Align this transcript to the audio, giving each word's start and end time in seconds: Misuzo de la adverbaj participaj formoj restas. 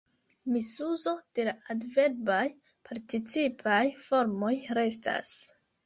Misuzo 0.53 1.13
de 1.39 1.45
la 1.51 1.53
adverbaj 1.75 2.41
participaj 2.91 3.81
formoj 4.11 4.55
restas. 4.83 5.41